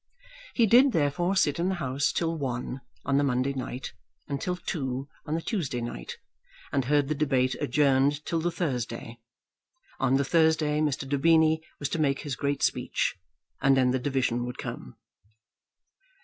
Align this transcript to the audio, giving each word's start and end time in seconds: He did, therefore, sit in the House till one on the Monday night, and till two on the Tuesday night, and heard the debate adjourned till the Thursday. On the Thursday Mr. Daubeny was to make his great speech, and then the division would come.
He 0.55 0.65
did, 0.65 0.93
therefore, 0.93 1.35
sit 1.35 1.59
in 1.59 1.69
the 1.69 1.75
House 1.75 2.11
till 2.11 2.35
one 2.35 2.81
on 3.05 3.17
the 3.17 3.23
Monday 3.23 3.53
night, 3.53 3.93
and 4.27 4.41
till 4.41 4.55
two 4.55 5.07
on 5.27 5.35
the 5.35 5.43
Tuesday 5.43 5.79
night, 5.79 6.17
and 6.71 6.85
heard 6.85 7.07
the 7.07 7.13
debate 7.13 7.55
adjourned 7.61 8.25
till 8.25 8.39
the 8.39 8.49
Thursday. 8.49 9.19
On 9.99 10.15
the 10.15 10.25
Thursday 10.25 10.79
Mr. 10.79 11.07
Daubeny 11.07 11.61
was 11.77 11.87
to 11.89 11.99
make 12.01 12.21
his 12.21 12.35
great 12.35 12.63
speech, 12.63 13.15
and 13.61 13.77
then 13.77 13.91
the 13.91 13.99
division 13.99 14.43
would 14.47 14.57
come. 14.57 14.97